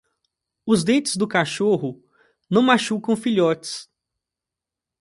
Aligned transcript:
Os 0.65 0.83
dentes 0.83 1.15
do 1.15 1.27
cachorro 1.27 2.03
não 2.49 2.63
machucam 2.63 3.15
filhotes. 3.15 3.87